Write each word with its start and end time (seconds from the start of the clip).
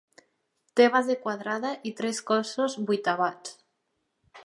Té 0.79 0.87
base 0.95 1.17
quadrada 1.27 1.75
i 1.91 1.93
tres 2.01 2.25
cossos 2.33 2.81
vuitavats. 2.91 3.59